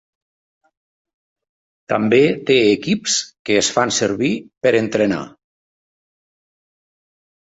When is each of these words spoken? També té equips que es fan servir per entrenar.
També 1.91 2.21
té 2.47 2.55
equips 2.69 3.17
que 3.49 3.57
es 3.63 3.69
fan 3.75 3.93
servir 3.97 4.31
per 4.67 4.71
entrenar. 4.79 5.21